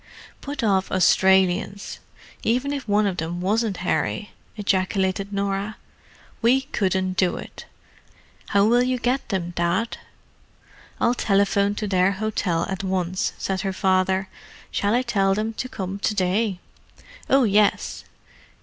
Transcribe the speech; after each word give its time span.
"Put 0.41 0.63
off 0.63 0.91
Australians, 0.91 1.99
even 2.41 2.73
if 2.73 2.87
one 2.87 3.05
of 3.05 3.17
them 3.17 3.39
wasn't 3.39 3.77
Harry!" 3.85 4.31
ejaculated 4.57 5.31
Norah. 5.31 5.77
"We 6.41 6.61
couldn't 6.61 7.17
do 7.17 7.37
it! 7.37 7.67
How 8.47 8.65
will 8.65 8.81
you 8.81 8.97
get 8.97 9.29
them, 9.29 9.51
Dad?" 9.55 9.99
"I'll 10.99 11.13
telephone 11.13 11.75
to 11.75 11.87
their 11.87 12.13
hotel 12.13 12.65
at 12.67 12.83
once," 12.83 13.33
said 13.37 13.61
her 13.61 13.73
father. 13.73 14.27
"Shall 14.71 14.95
I 14.95 15.03
tell 15.03 15.35
them 15.35 15.53
to 15.53 15.69
come 15.69 15.99
to 15.99 16.15
day?" 16.15 16.57
"Oh, 17.29 17.43
yes. 17.43 18.03